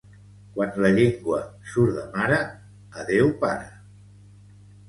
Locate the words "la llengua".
0.85-1.41